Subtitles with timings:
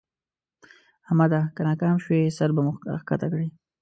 [1.07, 1.41] احمده!
[1.55, 3.47] که ناکام شوې؛ سر به مو راکښته کړې.